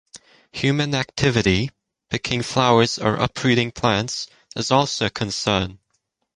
Human 0.53 0.95
activity- 0.95 1.69
picking 2.09 2.41
flowers 2.41 2.97
or 2.97 3.17
uprooting 3.17 3.71
plants- 3.71 4.25
is 4.57 4.71
also 4.71 5.05
a 5.05 5.09
concern. 5.11 5.77